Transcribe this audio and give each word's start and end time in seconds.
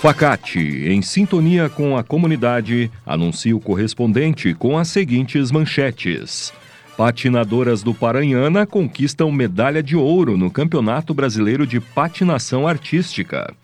Facate, 0.00 0.88
em 0.88 1.02
sintonia 1.02 1.68
com 1.68 1.94
a 1.94 2.02
comunidade, 2.02 2.90
anuncia 3.04 3.54
o 3.54 3.60
correspondente 3.60 4.54
com 4.54 4.78
as 4.78 4.88
seguintes 4.88 5.52
manchetes. 5.52 6.54
Patinadoras 6.96 7.82
do 7.82 7.92
Paranhana 7.92 8.64
conquistam 8.64 9.30
medalha 9.30 9.82
de 9.82 9.96
ouro 9.96 10.38
no 10.38 10.50
Campeonato 10.50 11.12
Brasileiro 11.12 11.66
de 11.66 11.80
Patinação 11.80 12.66
Artística. 12.66 13.54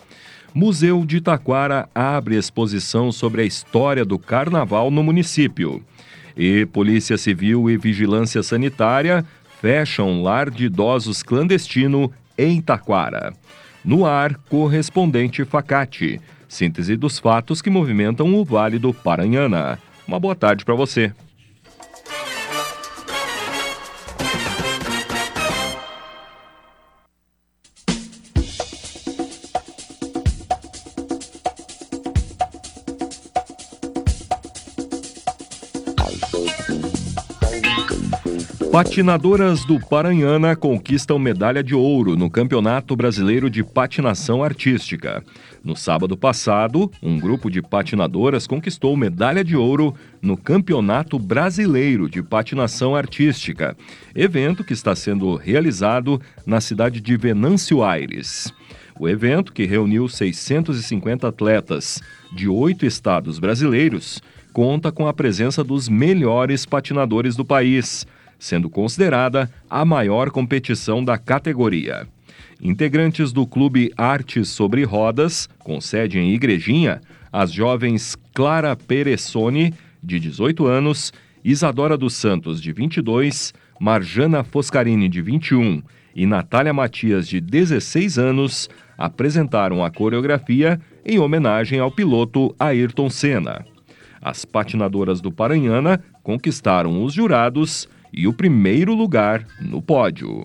Museu 0.55 1.07
de 1.07 1.23
Taquara 1.23 1.89
abre 1.95 2.37
exposição 2.37 3.11
sobre 3.11 3.41
a 3.41 3.47
história 3.47 4.05
do 4.05 4.19
carnaval 4.19 4.91
no 4.91 5.03
município. 5.03 5.83
E 6.37 6.67
Polícia 6.67 7.17
Civil 7.17 7.71
e 7.71 7.79
Vigilância 7.79 8.43
Sanitária 8.43 9.25
fecham 9.59 10.23
lar 10.23 10.51
de 10.51 10.67
idosos 10.67 11.23
clandestino 11.23 12.13
em 12.37 12.61
Taquara. 12.61 13.33
No 13.87 14.05
ar, 14.05 14.35
correspondente 14.49 15.45
Facate. 15.45 16.21
Síntese 16.49 16.97
dos 16.97 17.19
fatos 17.19 17.61
que 17.61 17.71
movimentam 17.71 18.35
o 18.35 18.45
Vale 18.45 18.79
do 18.79 18.95
Paranhana. 18.95 19.79
Uma 20.07 20.21
boa 20.21 20.35
tarde 20.35 20.65
para 20.65 20.75
você. 20.75 21.13
Patinadoras 38.77 39.65
do 39.65 39.81
Paranhana 39.81 40.55
conquistam 40.55 41.19
medalha 41.19 41.65
de 41.65 41.75
ouro 41.75 42.15
no 42.15 42.29
Campeonato 42.29 42.95
Brasileiro 42.95 43.49
de 43.49 43.65
Patinação 43.65 44.45
Artística. 44.45 45.25
No 45.65 45.75
sábado 45.75 46.15
passado, 46.15 46.93
um 47.03 47.19
grupo 47.19 47.51
de 47.51 47.63
patinadoras 47.63 48.47
conquistou 48.47 48.95
medalha 48.95 49.43
de 49.43 49.57
ouro 49.57 49.95
no 50.21 50.37
Campeonato 50.37 51.19
Brasileiro 51.19 52.07
de 52.07 52.23
Patinação 52.23 52.95
Artística, 52.95 53.75
evento 54.15 54.63
que 54.63 54.75
está 54.75 54.95
sendo 54.95 55.37
realizado 55.37 56.21
na 56.45 56.61
cidade 56.61 57.01
de 57.01 57.17
Venâncio 57.17 57.83
Aires. 57.83 58.53
O 59.01 59.09
evento, 59.09 59.55
que 59.55 59.65
reuniu 59.65 60.07
650 60.07 61.27
atletas 61.27 62.03
de 62.31 62.47
oito 62.47 62.85
estados 62.85 63.39
brasileiros, 63.39 64.21
conta 64.53 64.93
com 64.93 65.09
a 65.09 65.15
presença 65.15 65.65
dos 65.65 65.89
melhores 65.89 66.67
patinadores 66.67 67.37
do 67.37 67.45
país 67.45 68.07
sendo 68.39 68.69
considerada 68.69 69.51
a 69.69 69.85
maior 69.85 70.31
competição 70.31 71.05
da 71.05 71.19
categoria. 71.19 72.07
Integrantes 72.61 73.33
do 73.33 73.47
Clube 73.47 73.93
Artes 73.97 74.49
sobre 74.49 74.83
Rodas, 74.85 75.49
com 75.59 75.81
sede 75.81 76.19
em 76.19 76.33
Igrejinha, 76.33 77.01
as 77.33 77.53
jovens 77.53 78.17
Clara 78.33 78.75
Peressoni, 78.75 79.75
de 80.03 80.19
18 80.19 80.67
anos, 80.67 81.13
Isadora 81.45 81.97
dos 81.97 82.15
Santos, 82.15 82.61
de 82.61 82.73
22, 82.73 83.53
Marjana 83.79 84.43
Foscarini, 84.43 85.09
de 85.09 85.21
21 85.21 85.83
e 86.15 86.25
Natália 86.25 86.73
Matias, 86.73 87.29
de 87.29 87.41
16 87.41 88.19
anos, 88.19 88.71
apresentaram 88.97 89.85
a 89.85 89.91
coreografia 89.91 90.81
em 91.05 91.19
homenagem 91.19 91.79
ao 91.79 91.91
piloto 91.91 92.55
Ayrton 92.59 93.11
Senna. 93.11 93.65
As 94.21 94.45
patinadoras 94.45 95.21
do 95.21 95.31
Paranhana 95.31 96.03
conquistaram 96.23 97.05
os 97.05 97.13
jurados 97.13 97.87
e 98.13 98.27
o 98.27 98.33
primeiro 98.33 98.95
lugar 98.95 99.47
no 99.61 99.81
pódio. 99.83 100.45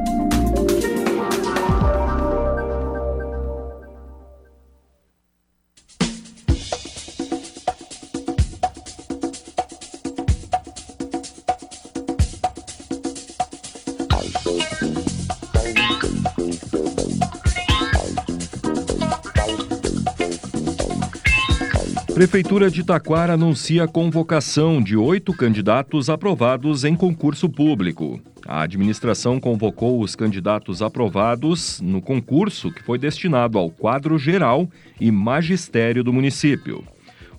Prefeitura 22.21 22.69
de 22.69 22.83
Taquara 22.83 23.33
anuncia 23.33 23.85
a 23.85 23.87
convocação 23.87 24.79
de 24.79 24.95
oito 24.95 25.33
candidatos 25.33 26.07
aprovados 26.07 26.83
em 26.83 26.95
concurso 26.95 27.49
público. 27.49 28.21
A 28.45 28.61
administração 28.61 29.39
convocou 29.39 29.99
os 29.99 30.15
candidatos 30.15 30.83
aprovados 30.83 31.81
no 31.81 31.99
concurso 31.99 32.71
que 32.71 32.83
foi 32.83 32.99
destinado 32.99 33.57
ao 33.57 33.71
quadro 33.71 34.19
geral 34.19 34.69
e 34.99 35.09
magistério 35.09 36.03
do 36.03 36.13
município. 36.13 36.83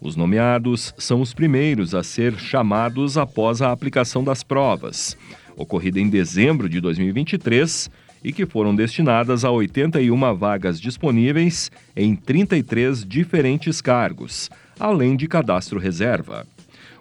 Os 0.03 0.17
nomeados 0.17 0.93
são 0.99 1.21
os 1.21 1.33
primeiros 1.33 1.95
a 1.95 2.03
ser 2.03 2.37
chamados 2.37 3.17
após 3.17 3.63
a 3.63 3.71
aplicação 3.71 4.25
das 4.25 4.43
provas, 4.43 5.17
ocorrida 5.57 6.01
em 6.01 6.09
dezembro 6.09 6.69
de 6.69 6.81
2023 6.81 7.89
e 8.25 8.33
que 8.33 8.45
foram 8.45 8.75
destinadas 8.75 9.45
a 9.45 9.51
81 9.53 10.35
vagas 10.35 10.81
disponíveis 10.81 11.71
em 11.95 12.17
33 12.17 13.05
diferentes 13.05 13.81
cargos, 13.81 14.51
além 14.79 15.15
de 15.15 15.29
cadastro 15.29 15.79
reserva. 15.79 16.45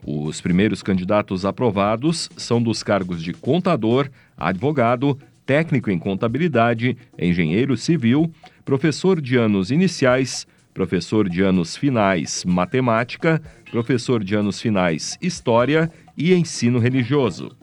Os 0.06 0.40
primeiros 0.40 0.84
candidatos 0.84 1.44
aprovados 1.44 2.29
são 2.38 2.61
dos 2.61 2.84
cargos 2.84 3.23
de 3.23 3.34
contador, 3.34 4.11
advogado, 4.38 5.17
técnico 5.44 5.90
em 5.90 5.97
contabilidade, 5.97 6.95
engenheiro 7.17 7.75
civil, 7.75 8.31
professor 8.63 9.19
de 9.19 9.38
anos 9.38 9.72
iniciais, 9.72 10.45
professor 10.74 11.30
de 11.30 11.42
anos 11.42 11.76
finais 11.76 12.44
matemática, 12.46 13.42
professor 13.70 14.24
de 14.24 14.36
anos 14.36 14.59
finais 14.59 15.18
história 15.22 15.92
e 16.18 16.34
ensino 16.34 16.80
religioso. 16.80 17.56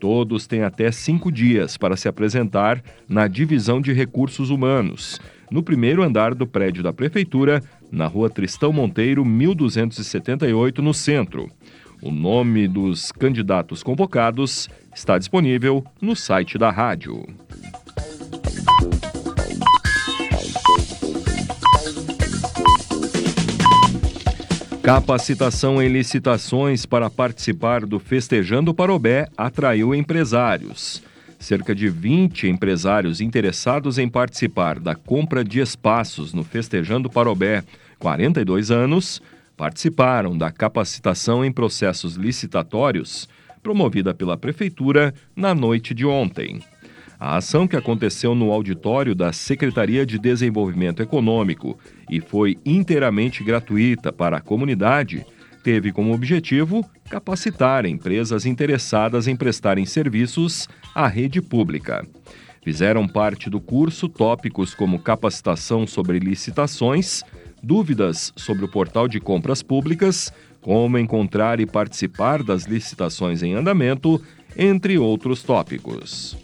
Todos 0.00 0.46
têm 0.46 0.64
até 0.64 0.90
cinco 0.90 1.30
dias 1.30 1.76
para 1.76 1.96
se 1.96 2.08
apresentar 2.08 2.82
na 3.08 3.28
Divisão 3.28 3.80
de 3.80 3.92
Recursos 3.92 4.50
Humanos, 4.50 5.20
no 5.48 5.62
primeiro 5.62 6.02
andar 6.02 6.34
do 6.34 6.46
prédio 6.46 6.82
da 6.82 6.92
Prefeitura, 6.92 7.62
na 7.90 8.06
rua 8.06 8.28
Tristão 8.28 8.72
Monteiro, 8.72 9.24
1278, 9.24 10.82
no 10.82 10.92
centro. 10.92 11.48
O 12.02 12.10
nome 12.10 12.66
dos 12.66 13.12
candidatos 13.12 13.82
convocados 13.82 14.68
está 14.92 15.16
disponível 15.18 15.84
no 16.00 16.16
site 16.16 16.58
da 16.58 16.68
rádio. 16.68 17.24
Capacitação 24.82 25.80
em 25.80 25.86
licitações 25.86 26.84
para 26.84 27.08
participar 27.08 27.86
do 27.86 28.00
Festejando 28.00 28.74
Parobé 28.74 29.28
atraiu 29.36 29.94
empresários. 29.94 31.00
Cerca 31.38 31.72
de 31.72 31.88
20 31.88 32.48
empresários 32.48 33.20
interessados 33.20 33.96
em 33.96 34.08
participar 34.08 34.80
da 34.80 34.96
compra 34.96 35.44
de 35.44 35.60
espaços 35.60 36.34
no 36.34 36.42
Festejando 36.42 37.08
Parobé, 37.08 37.62
42 38.00 38.72
anos, 38.72 39.22
participaram 39.56 40.36
da 40.36 40.50
capacitação 40.50 41.44
em 41.44 41.52
processos 41.52 42.16
licitatórios 42.16 43.28
promovida 43.62 44.12
pela 44.12 44.36
Prefeitura 44.36 45.14
na 45.36 45.54
noite 45.54 45.94
de 45.94 46.04
ontem. 46.04 46.60
A 47.24 47.36
ação 47.36 47.68
que 47.68 47.76
aconteceu 47.76 48.34
no 48.34 48.50
auditório 48.50 49.14
da 49.14 49.32
Secretaria 49.32 50.04
de 50.04 50.18
Desenvolvimento 50.18 51.00
Econômico 51.00 51.78
e 52.10 52.20
foi 52.20 52.58
inteiramente 52.66 53.44
gratuita 53.44 54.12
para 54.12 54.38
a 54.38 54.40
comunidade 54.40 55.24
teve 55.62 55.92
como 55.92 56.12
objetivo 56.12 56.84
capacitar 57.08 57.86
empresas 57.86 58.44
interessadas 58.44 59.28
em 59.28 59.36
prestarem 59.36 59.86
serviços 59.86 60.68
à 60.92 61.06
rede 61.06 61.40
pública. 61.40 62.04
Fizeram 62.60 63.06
parte 63.06 63.48
do 63.48 63.60
curso 63.60 64.08
tópicos 64.08 64.74
como 64.74 64.98
capacitação 64.98 65.86
sobre 65.86 66.18
licitações, 66.18 67.22
dúvidas 67.62 68.32
sobre 68.34 68.64
o 68.64 68.68
portal 68.68 69.06
de 69.06 69.20
compras 69.20 69.62
públicas, 69.62 70.32
como 70.60 70.98
encontrar 70.98 71.60
e 71.60 71.66
participar 71.66 72.42
das 72.42 72.64
licitações 72.64 73.44
em 73.44 73.54
andamento, 73.54 74.20
entre 74.56 74.98
outros 74.98 75.44
tópicos. 75.44 76.36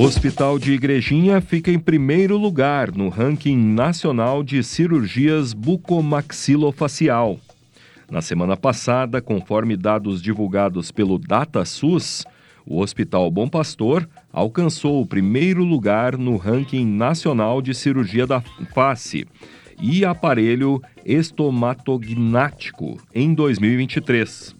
Hospital 0.00 0.60
de 0.60 0.74
Igrejinha 0.74 1.40
fica 1.40 1.72
em 1.72 1.78
primeiro 1.78 2.36
lugar 2.36 2.92
no 2.92 3.08
ranking 3.08 3.56
nacional 3.56 4.44
de 4.44 4.62
cirurgias 4.62 5.52
bucomaxilofacial. 5.52 7.40
Na 8.08 8.22
semana 8.22 8.56
passada, 8.56 9.20
conforme 9.20 9.76
dados 9.76 10.22
divulgados 10.22 10.92
pelo 10.92 11.18
DataSUS, 11.18 12.24
o 12.64 12.80
Hospital 12.80 13.28
Bom 13.28 13.48
Pastor 13.48 14.08
alcançou 14.32 15.02
o 15.02 15.06
primeiro 15.06 15.64
lugar 15.64 16.16
no 16.16 16.36
ranking 16.36 16.86
nacional 16.86 17.60
de 17.60 17.74
cirurgia 17.74 18.24
da 18.24 18.40
face 18.72 19.26
e 19.82 20.04
aparelho 20.04 20.80
estomatognático 21.04 22.98
em 23.12 23.34
2023. 23.34 24.54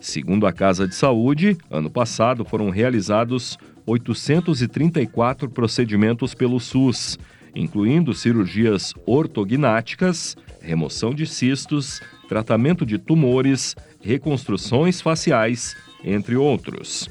Segundo 0.00 0.46
a 0.46 0.52
Casa 0.52 0.88
de 0.88 0.94
Saúde, 0.94 1.58
ano 1.70 1.90
passado 1.90 2.42
foram 2.44 2.70
realizados 2.70 3.58
834 3.86 5.50
procedimentos 5.50 6.34
pelo 6.34 6.60
SUS, 6.60 7.18
incluindo 7.54 8.14
cirurgias 8.14 8.94
ortognáticas, 9.06 10.36
remoção 10.60 11.14
de 11.14 11.26
cistos, 11.26 12.00
tratamento 12.28 12.86
de 12.86 12.98
tumores, 12.98 13.74
reconstruções 14.00 15.00
faciais, 15.00 15.76
entre 16.04 16.36
outros. 16.36 17.08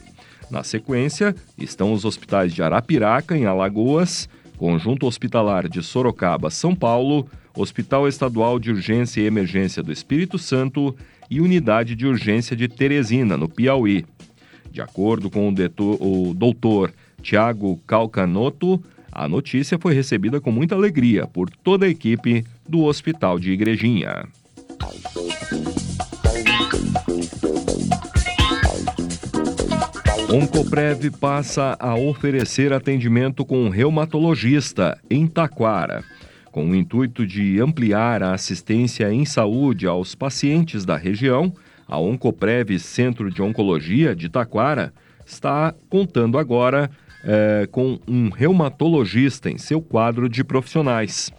Na 0.50 0.64
sequência, 0.64 1.36
estão 1.58 1.94
os 1.94 2.04
hospitais 2.04 2.54
de 2.54 2.62
Arapiraca, 2.62 3.38
em 3.38 3.46
Alagoas, 3.46 4.28
Conjunto 4.58 5.08
Hospitalar 5.08 5.68
de 5.68 5.82
Sorocaba, 5.82 6.50
São 6.50 6.76
Paulo, 6.76 7.28
Hospital 7.56 8.08
Estadual 8.08 8.60
de 8.60 8.72
Urgência 8.72 9.22
e 9.22 9.26
Emergência 9.26 9.82
do 9.82 9.92
Espírito 9.92 10.38
Santo 10.38 10.96
e 11.30 11.40
Unidade 11.42 11.96
de 11.96 12.06
Urgência 12.06 12.56
de 12.56 12.68
Teresina, 12.68 13.38
no 13.38 13.48
Piauí. 13.48 14.06
De 14.72 14.82
acordo 14.82 15.30
com 15.30 15.50
o, 15.50 15.54
detor, 15.54 15.98
o 16.02 16.34
doutor 16.34 16.94
Tiago 17.22 17.78
Calcanoto, 17.86 18.82
a 19.12 19.28
notícia 19.28 19.78
foi 19.78 19.94
recebida 19.94 20.40
com 20.40 20.52
muita 20.52 20.76
alegria 20.76 21.28
por 21.28 21.50
toda 21.50 21.86
a 21.86 21.90
equipe 21.90 22.46
do 22.68 22.84
Hospital 22.84 23.38
de 23.38 23.52
Igrejinha. 23.52 24.26
Oncoprev 30.34 31.12
passa 31.20 31.76
a 31.78 31.94
oferecer 31.96 32.72
atendimento 32.72 33.44
com 33.44 33.66
um 33.66 33.70
reumatologista 33.70 34.98
em 35.10 35.28
Taquara. 35.28 36.06
Com 36.50 36.70
o 36.70 36.76
intuito 36.76 37.28
de 37.28 37.60
ampliar 37.60 38.24
a 38.24 38.34
assistência 38.34 39.12
em 39.12 39.26
saúde 39.26 39.86
aos 39.86 40.16
pacientes 40.16 40.86
da 40.86 40.96
região, 40.96 41.54
a 41.92 42.00
Oncoprev 42.00 42.80
Centro 42.80 43.30
de 43.30 43.42
Oncologia 43.42 44.16
de 44.16 44.30
Taquara 44.30 44.94
está 45.26 45.76
contando 45.90 46.38
agora 46.38 46.90
é, 47.22 47.68
com 47.70 48.00
um 48.08 48.30
reumatologista 48.30 49.52
em 49.52 49.58
seu 49.58 49.82
quadro 49.82 50.30
de 50.30 50.42
profissionais. 50.42 51.30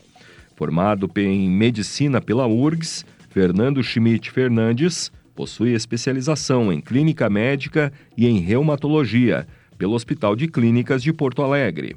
Formado 0.55 1.11
em 1.17 1.49
medicina 1.49 2.21
pela 2.21 2.47
URGS, 2.47 3.07
Fernando 3.31 3.83
Schmidt 3.83 4.31
Fernandes 4.31 5.11
possui 5.35 5.73
especialização 5.73 6.71
em 6.71 6.83
clínica 6.83 7.31
médica 7.31 7.91
e 8.15 8.29
em 8.29 8.39
reumatologia 8.39 9.47
pelo 9.79 9.95
Hospital 9.95 10.37
de 10.37 10.49
Clínicas 10.49 11.03
de 11.03 11.15
Porto 11.15 11.43
Alegre. 11.43 11.97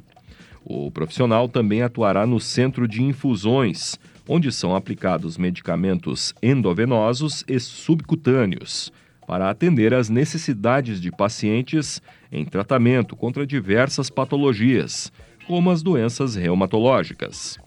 O 0.63 0.89
profissional 0.89 1.49
também 1.49 1.81
atuará 1.81 2.25
no 2.25 2.39
Centro 2.39 2.87
de 2.87 3.03
Infusões, 3.03 3.99
onde 4.27 4.51
são 4.51 4.75
aplicados 4.75 5.37
medicamentos 5.37 6.33
endovenosos 6.41 7.43
e 7.47 7.59
subcutâneos, 7.59 8.91
para 9.27 9.49
atender 9.49 9.93
às 9.93 10.09
necessidades 10.09 11.01
de 11.01 11.11
pacientes 11.11 12.01
em 12.31 12.45
tratamento 12.45 13.15
contra 13.15 13.45
diversas 13.45 14.09
patologias, 14.09 15.11
como 15.47 15.71
as 15.71 15.81
doenças 15.81 16.35
reumatológicas. 16.35 17.57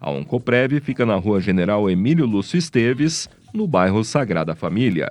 A 0.00 0.10
Oncoprev 0.10 0.80
fica 0.80 1.06
na 1.06 1.16
Rua 1.16 1.40
General 1.40 1.88
Emílio 1.88 2.26
Lúcio 2.26 2.58
Esteves, 2.58 3.28
no 3.54 3.66
bairro 3.66 4.02
Sagrada 4.02 4.54
Família. 4.54 5.08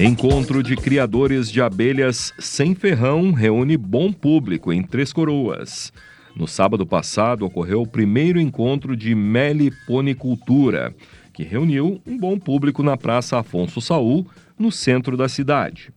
Encontro 0.00 0.62
de 0.62 0.76
criadores 0.76 1.50
de 1.50 1.60
abelhas 1.60 2.32
sem 2.38 2.72
ferrão 2.72 3.32
reúne 3.32 3.76
bom 3.76 4.12
público 4.12 4.72
em 4.72 4.80
Três 4.80 5.12
Coroas. 5.12 5.92
No 6.36 6.46
sábado 6.46 6.86
passado 6.86 7.44
ocorreu 7.44 7.82
o 7.82 7.86
primeiro 7.86 8.40
encontro 8.40 8.96
de 8.96 9.12
meliponicultura, 9.12 10.94
que 11.34 11.42
reuniu 11.42 12.00
um 12.06 12.16
bom 12.16 12.38
público 12.38 12.80
na 12.80 12.96
Praça 12.96 13.40
Afonso 13.40 13.80
Saul, 13.80 14.24
no 14.56 14.70
centro 14.70 15.16
da 15.16 15.28
cidade. 15.28 15.90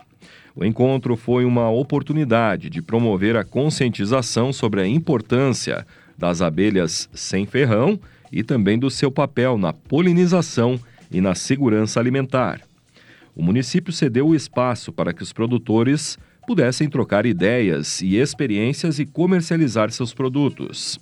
O 0.56 0.66
encontro 0.66 1.16
foi 1.16 1.46
uma 1.46 1.70
oportunidade 1.70 2.72
de 2.72 2.82
promover 2.82 3.38
a 3.38 3.44
conscientização 3.44 4.52
sobre 4.52 4.82
a 4.82 4.88
importância 4.88 5.86
das 6.18 6.42
abelhas 6.42 7.08
sem 7.14 7.46
ferrão 7.46 8.00
e 8.32 8.42
também 8.42 8.80
do 8.80 8.90
seu 8.90 9.12
papel 9.12 9.60
na 9.60 9.72
polinização 9.72 10.80
e 11.12 11.22
na 11.22 11.36
segurança 11.36 12.00
alimentar 12.00 12.62
o 13.36 13.44
município 13.44 13.94
cedeu 13.94 14.28
o 14.28 14.36
espaço 14.36 14.92
para 14.92 15.14
que 15.14 15.24
os 15.24 15.34
produtores 15.34 16.18
pudessem 16.46 16.90
trocar 16.90 17.26
ideias 17.26 18.02
e 18.02 18.18
experiências 18.18 19.00
e 19.00 19.06
comercializar 19.06 19.92
seus 19.92 20.14
produtos. 20.14 21.00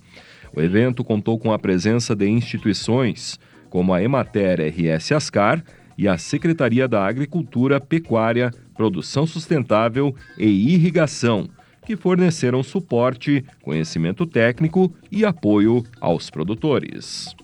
O 0.54 0.60
evento 0.60 1.02
contou 1.02 1.38
com 1.38 1.52
a 1.52 1.58
presença 1.58 2.14
de 2.14 2.28
instituições 2.28 3.38
como 3.68 3.94
a 3.94 4.02
Emater 4.02 4.60
RS 4.60 5.12
Ascar 5.12 5.64
e 5.96 6.08
a 6.08 6.18
Secretaria 6.18 6.88
da 6.88 7.06
Agricultura, 7.06 7.80
Pecuária, 7.80 8.50
Produção 8.74 9.26
Sustentável 9.26 10.14
e 10.36 10.74
Irrigação, 10.74 11.48
que 11.86 11.96
forneceram 11.96 12.62
suporte, 12.62 13.44
conhecimento 13.62 14.26
técnico 14.26 14.92
e 15.10 15.24
apoio 15.24 15.84
aos 16.00 16.30
produtores. 16.30 17.34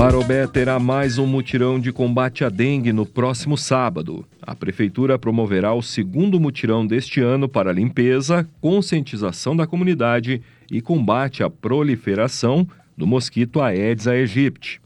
Parobé 0.00 0.46
terá 0.46 0.78
mais 0.78 1.18
um 1.18 1.26
mutirão 1.26 1.78
de 1.78 1.92
combate 1.92 2.42
à 2.42 2.48
dengue 2.48 2.90
no 2.90 3.04
próximo 3.04 3.54
sábado. 3.54 4.24
A 4.40 4.54
Prefeitura 4.54 5.18
promoverá 5.18 5.74
o 5.74 5.82
segundo 5.82 6.40
mutirão 6.40 6.86
deste 6.86 7.20
ano 7.20 7.46
para 7.46 7.70
limpeza, 7.70 8.48
conscientização 8.62 9.54
da 9.54 9.66
comunidade 9.66 10.40
e 10.72 10.80
combate 10.80 11.42
à 11.42 11.50
proliferação 11.50 12.66
do 12.96 13.06
mosquito 13.06 13.60
Aedes 13.60 14.06
aegypti. 14.06 14.80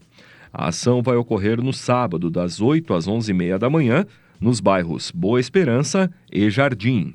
A 0.51 0.67
ação 0.67 1.01
vai 1.01 1.15
ocorrer 1.15 1.63
no 1.63 1.71
sábado, 1.71 2.29
das 2.29 2.59
8 2.59 2.93
às 2.93 3.07
11h30 3.07 3.57
da 3.57 3.69
manhã, 3.69 4.05
nos 4.37 4.59
bairros 4.59 5.11
Boa 5.11 5.39
Esperança 5.39 6.11
e 6.29 6.49
Jardim. 6.49 7.13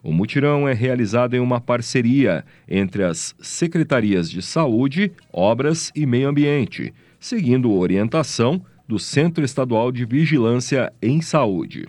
O 0.00 0.12
mutirão 0.12 0.68
é 0.68 0.72
realizado 0.72 1.34
em 1.34 1.40
uma 1.40 1.60
parceria 1.60 2.44
entre 2.68 3.02
as 3.02 3.34
Secretarias 3.40 4.30
de 4.30 4.40
Saúde, 4.42 5.10
Obras 5.32 5.90
e 5.92 6.06
Meio 6.06 6.28
Ambiente 6.28 6.94
seguindo 7.22 7.72
orientação 7.72 8.60
do 8.86 8.98
Centro 8.98 9.44
Estadual 9.44 9.92
de 9.92 10.04
Vigilância 10.04 10.92
em 11.00 11.22
Saúde. 11.22 11.86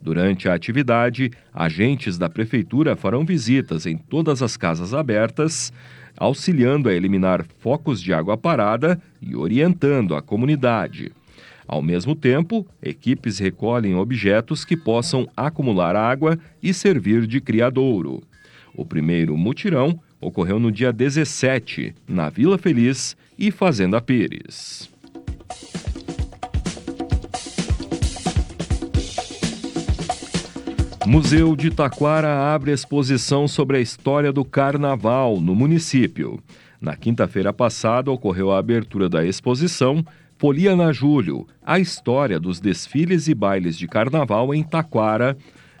Durante 0.00 0.48
a 0.48 0.54
atividade, 0.54 1.30
agentes 1.52 2.16
da 2.16 2.30
Prefeitura 2.30 2.96
farão 2.96 3.22
visitas 3.22 3.84
em 3.84 3.98
todas 3.98 4.42
as 4.42 4.56
casas 4.56 4.94
abertas, 4.94 5.70
auxiliando 6.16 6.88
a 6.88 6.94
eliminar 6.94 7.44
focos 7.58 8.00
de 8.00 8.14
água 8.14 8.38
parada 8.38 8.98
e 9.20 9.36
orientando 9.36 10.16
a 10.16 10.22
comunidade. 10.22 11.12
Ao 11.68 11.82
mesmo 11.82 12.16
tempo, 12.16 12.66
equipes 12.82 13.38
recolhem 13.38 13.94
objetos 13.94 14.64
que 14.64 14.78
possam 14.78 15.28
acumular 15.36 15.94
água 15.94 16.38
e 16.62 16.72
servir 16.72 17.26
de 17.26 17.38
criadouro. 17.38 18.22
O 18.74 18.86
primeiro 18.86 19.36
mutirão 19.36 20.00
ocorreu 20.20 20.58
no 20.58 20.72
dia 20.72 20.92
17, 20.92 21.94
na 22.08 22.30
Vila 22.30 22.56
Feliz, 22.56 23.16
e 23.40 23.50
Fazenda 23.50 24.02
Pires. 24.02 24.90
Museu 31.06 31.56
de 31.56 31.70
Taquara 31.70 32.54
abre 32.54 32.70
exposição 32.70 33.48
sobre 33.48 33.78
a 33.78 33.80
história 33.80 34.30
do 34.30 34.44
carnaval 34.44 35.40
no 35.40 35.54
município. 35.54 36.38
Na 36.78 36.94
quinta-feira 36.94 37.50
passada 37.50 38.10
ocorreu 38.10 38.52
a 38.52 38.58
abertura 38.58 39.08
da 39.08 39.24
exposição 39.24 40.04
Folia 40.36 40.76
na 40.76 40.92
Julho, 40.92 41.46
a 41.64 41.78
história 41.78 42.38
dos 42.38 42.60
desfiles 42.60 43.26
e 43.26 43.34
bailes 43.34 43.76
de 43.76 43.88
carnaval 43.88 44.54
em 44.54 44.62
Taquara, 44.62 45.34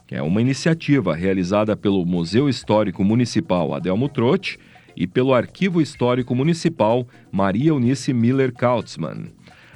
que 0.06 0.14
é 0.14 0.22
uma 0.22 0.40
iniciativa 0.40 1.14
realizada 1.14 1.76
pelo 1.76 2.06
Museu 2.06 2.48
Histórico 2.48 3.04
Municipal 3.04 3.74
Adelmo 3.74 4.08
Trotti 4.08 4.58
e 5.00 5.06
pelo 5.06 5.32
Arquivo 5.32 5.80
Histórico 5.80 6.34
Municipal 6.34 7.08
Maria 7.32 7.70
Eunice 7.70 8.12
Miller 8.12 8.52
Kautzmann. 8.52 9.32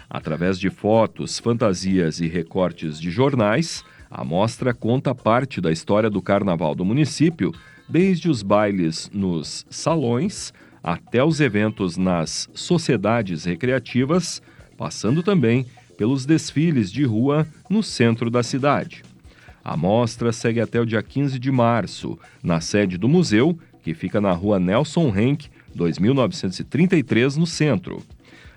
Através 0.09 0.59
de 0.59 0.69
fotos, 0.69 1.39
fantasias 1.39 2.21
e 2.21 2.27
recortes 2.27 3.01
de 3.01 3.11
jornais, 3.11 3.83
a 4.11 4.23
mostra 4.23 4.75
conta 4.75 5.15
parte 5.15 5.63
da 5.63 5.73
história 5.73 6.11
do 6.11 6.21
carnaval 6.21 6.75
do 6.75 6.85
município, 6.85 7.53
desde 7.89 8.29
os 8.29 8.43
bailes 8.43 9.11
nos 9.15 9.65
salões 9.71 10.53
até 10.83 11.25
os 11.25 11.41
eventos 11.41 11.97
nas 11.97 12.47
sociedades 12.53 13.47
recreativas, 13.47 14.43
passando 14.77 15.23
também 15.23 15.65
pelos 15.97 16.27
desfiles 16.27 16.93
de 16.93 17.03
rua 17.03 17.47
no 17.71 17.83
centro 17.83 18.29
da 18.29 18.43
cidade. 18.43 19.03
A 19.65 19.75
mostra 19.75 20.33
segue 20.33 20.61
até 20.61 20.79
o 20.79 20.85
dia 20.85 21.03
15 21.03 21.39
de 21.39 21.51
março, 21.51 22.19
na 22.43 22.61
sede 22.61 22.99
do 22.99 23.09
museu, 23.09 23.59
que 23.85 23.93
fica 23.95 24.21
na 24.21 24.33
rua 24.33 24.59
Nelson 24.59 25.15
Henk, 25.15 25.49
2933, 25.75 27.37
no 27.37 27.47
centro. 27.47 28.03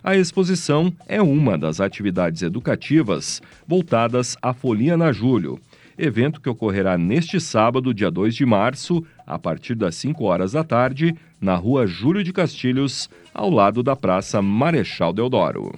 A 0.01 0.15
exposição 0.15 0.93
é 1.05 1.21
uma 1.21 1.57
das 1.57 1.81
atividades 1.81 2.41
educativas 2.41 3.41
voltadas 3.67 4.37
à 4.41 4.53
Folia 4.53 4.95
na 4.95 5.11
Julho, 5.11 5.59
evento 5.97 6.39
que 6.39 6.47
ocorrerá 6.47 6.97
neste 6.97 7.41
sábado, 7.41 7.93
dia 7.93 8.09
2 8.09 8.35
de 8.35 8.45
março, 8.45 9.03
a 9.25 9.37
partir 9.37 9.75
das 9.75 9.95
5 9.95 10.23
horas 10.23 10.53
da 10.53 10.63
tarde, 10.63 11.13
na 11.41 11.55
rua 11.55 11.85
Júlio 11.85 12.23
de 12.23 12.31
Castilhos, 12.31 13.09
ao 13.33 13.49
lado 13.49 13.83
da 13.83 13.95
Praça 13.95 14.41
Marechal 14.41 15.11
Deodoro. 15.11 15.77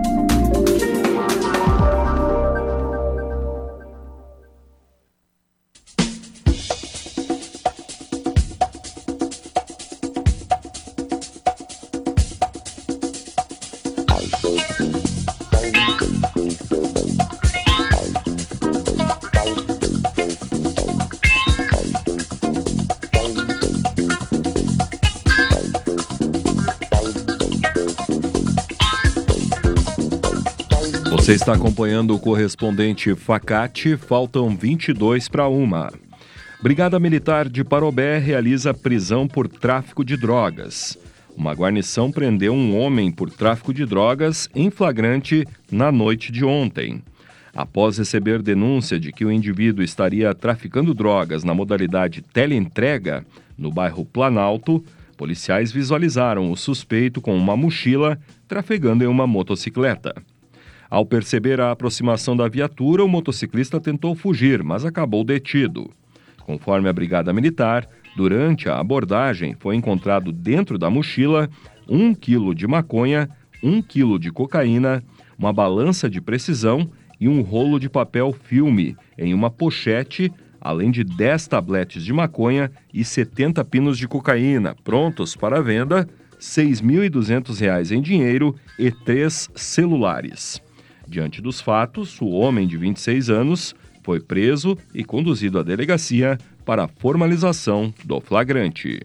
Você 31.11 31.33
está 31.33 31.55
acompanhando 31.55 32.15
o 32.15 32.19
correspondente 32.19 33.13
Facate, 33.15 33.97
faltam 33.97 34.55
22 34.55 35.27
para 35.27 35.45
uma. 35.45 35.91
Brigada 36.63 36.97
Militar 37.01 37.49
de 37.49 37.65
Parobé 37.65 38.17
realiza 38.17 38.73
prisão 38.73 39.27
por 39.27 39.49
tráfico 39.49 40.05
de 40.05 40.15
drogas. 40.15 40.97
Uma 41.35 41.51
guarnição 41.51 42.09
prendeu 42.09 42.53
um 42.53 42.79
homem 42.79 43.11
por 43.11 43.29
tráfico 43.29 43.73
de 43.73 43.85
drogas 43.85 44.47
em 44.55 44.71
flagrante 44.71 45.45
na 45.69 45.91
noite 45.91 46.31
de 46.31 46.45
ontem. 46.45 47.03
Após 47.53 47.97
receber 47.97 48.41
denúncia 48.41 48.97
de 48.97 49.11
que 49.11 49.25
o 49.25 49.31
indivíduo 49.31 49.83
estaria 49.83 50.33
traficando 50.33 50.93
drogas 50.93 51.43
na 51.43 51.53
modalidade 51.53 52.21
teleentrega 52.21 53.25
no 53.57 53.69
bairro 53.69 54.05
Planalto, 54.05 54.81
policiais 55.17 55.73
visualizaram 55.73 56.49
o 56.49 56.55
suspeito 56.55 57.19
com 57.19 57.35
uma 57.35 57.57
mochila 57.57 58.17
trafegando 58.47 59.03
em 59.03 59.07
uma 59.07 59.27
motocicleta. 59.27 60.15
Ao 60.91 61.05
perceber 61.05 61.61
a 61.61 61.71
aproximação 61.71 62.35
da 62.35 62.49
viatura, 62.49 63.01
o 63.01 63.07
motociclista 63.07 63.79
tentou 63.79 64.13
fugir, 64.13 64.61
mas 64.61 64.83
acabou 64.83 65.23
detido. 65.23 65.89
Conforme 66.41 66.89
a 66.89 66.93
Brigada 66.93 67.31
Militar, 67.31 67.87
durante 68.17 68.67
a 68.67 68.77
abordagem 68.77 69.55
foi 69.57 69.77
encontrado 69.77 70.33
dentro 70.33 70.77
da 70.77 70.89
mochila 70.89 71.49
um 71.87 72.13
quilo 72.13 72.53
de 72.53 72.67
maconha, 72.67 73.29
um 73.63 73.81
quilo 73.81 74.19
de 74.19 74.33
cocaína, 74.33 75.01
uma 75.39 75.53
balança 75.53 76.09
de 76.09 76.19
precisão 76.19 76.91
e 77.21 77.29
um 77.29 77.39
rolo 77.39 77.79
de 77.79 77.89
papel 77.89 78.33
filme 78.33 78.97
em 79.17 79.33
uma 79.33 79.49
pochete, 79.49 80.29
além 80.59 80.91
de 80.91 81.05
10 81.05 81.47
tabletes 81.47 82.03
de 82.03 82.11
maconha 82.11 82.69
e 82.93 83.05
70 83.05 83.63
pinos 83.63 83.97
de 83.97 84.09
cocaína, 84.09 84.75
prontos 84.83 85.37
para 85.37 85.61
venda, 85.61 86.01
R$ 86.01 86.07
6.200 86.41 87.91
em 87.91 88.01
dinheiro 88.01 88.53
e 88.77 88.91
três 88.91 89.49
celulares. 89.55 90.61
Diante 91.11 91.41
dos 91.41 91.59
fatos, 91.59 92.21
o 92.21 92.29
homem 92.29 92.65
de 92.65 92.77
26 92.77 93.29
anos 93.29 93.75
foi 94.01 94.21
preso 94.21 94.77
e 94.95 95.03
conduzido 95.03 95.59
à 95.59 95.61
delegacia 95.61 96.37
para 96.63 96.85
a 96.85 96.87
formalização 96.87 97.93
do 98.05 98.21
flagrante. 98.21 98.97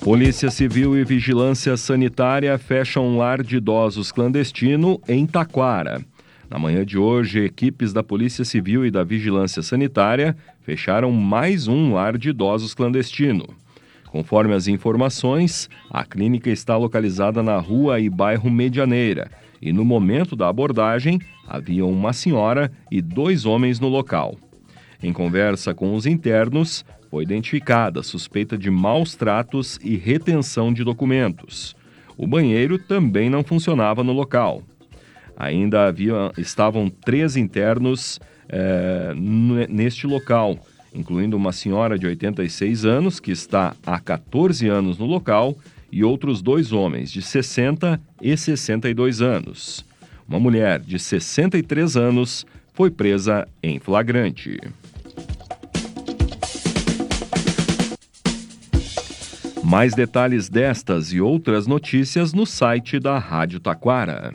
Polícia 0.00 0.50
Civil 0.50 0.96
e 0.96 1.04
Vigilância 1.04 1.76
Sanitária 1.76 2.56
fecham 2.56 3.06
um 3.06 3.18
lar 3.18 3.42
de 3.42 3.58
idosos 3.58 4.10
clandestino 4.10 4.98
em 5.06 5.26
Taquara. 5.26 6.02
Na 6.48 6.58
manhã 6.58 6.82
de 6.82 6.96
hoje, 6.96 7.44
equipes 7.44 7.92
da 7.92 8.02
Polícia 8.02 8.42
Civil 8.42 8.86
e 8.86 8.90
da 8.90 9.04
Vigilância 9.04 9.60
Sanitária 9.60 10.34
fecharam 10.62 11.12
mais 11.12 11.68
um 11.68 11.92
lar 11.92 12.16
de 12.16 12.30
idosos 12.30 12.72
clandestino. 12.72 13.44
Conforme 14.10 14.54
as 14.54 14.68
informações, 14.68 15.68
a 15.90 16.04
clínica 16.04 16.50
está 16.50 16.76
localizada 16.76 17.42
na 17.42 17.58
rua 17.58 18.00
e 18.00 18.08
bairro 18.08 18.50
Medianeira 18.50 19.30
e 19.60 19.72
no 19.72 19.84
momento 19.84 20.36
da 20.36 20.48
abordagem 20.48 21.20
havia 21.46 21.84
uma 21.84 22.12
senhora 22.12 22.70
e 22.90 23.02
dois 23.02 23.44
homens 23.44 23.80
no 23.80 23.88
local. 23.88 24.36
Em 25.02 25.12
conversa 25.12 25.74
com 25.74 25.94
os 25.94 26.06
internos, 26.06 26.84
foi 27.10 27.24
identificada 27.24 28.02
suspeita 28.02 28.56
de 28.58 28.70
maus 28.70 29.14
tratos 29.14 29.78
e 29.82 29.96
retenção 29.96 30.72
de 30.72 30.84
documentos. 30.84 31.74
O 32.16 32.26
banheiro 32.26 32.78
também 32.78 33.30
não 33.30 33.44
funcionava 33.44 34.02
no 34.02 34.12
local. 34.12 34.62
Ainda 35.36 35.86
havia, 35.86 36.32
estavam 36.36 36.88
três 36.88 37.36
internos 37.36 38.18
é, 38.48 39.12
neste 39.68 40.06
local, 40.06 40.58
incluindo 40.94 41.36
uma 41.36 41.52
senhora 41.52 41.98
de 41.98 42.06
86 42.06 42.84
anos, 42.84 43.20
que 43.20 43.30
está 43.30 43.74
há 43.84 43.98
14 43.98 44.68
anos 44.68 44.98
no 44.98 45.06
local, 45.06 45.56
e 45.90 46.04
outros 46.04 46.42
dois 46.42 46.72
homens 46.72 47.10
de 47.10 47.22
60 47.22 48.00
e 48.20 48.36
62 48.36 49.22
anos. 49.22 49.84
Uma 50.28 50.38
mulher 50.38 50.80
de 50.80 50.98
63 50.98 51.96
anos 51.96 52.46
foi 52.74 52.90
presa 52.90 53.48
em 53.62 53.78
flagrante. 53.78 54.58
Mais 59.64 59.94
detalhes 59.94 60.48
destas 60.48 61.12
e 61.12 61.20
outras 61.20 61.66
notícias 61.66 62.32
no 62.32 62.46
site 62.46 62.98
da 62.98 63.18
Rádio 63.18 63.60
Taquara. 63.60 64.34